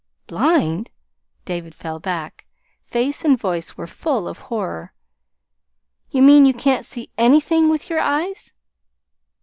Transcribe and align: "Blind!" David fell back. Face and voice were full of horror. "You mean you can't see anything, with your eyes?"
"Blind!" 0.25 0.89
David 1.45 1.75
fell 1.75 1.99
back. 1.99 2.47
Face 2.85 3.23
and 3.23 3.37
voice 3.37 3.77
were 3.77 3.85
full 3.85 4.27
of 4.27 4.39
horror. 4.39 4.93
"You 6.09 6.23
mean 6.23 6.43
you 6.43 6.55
can't 6.55 6.87
see 6.87 7.11
anything, 7.19 7.69
with 7.69 7.87
your 7.87 7.99
eyes?" 7.99 8.51